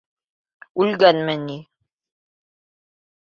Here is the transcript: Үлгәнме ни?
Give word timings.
Үлгәнме 0.85 1.35
ни? 1.43 1.59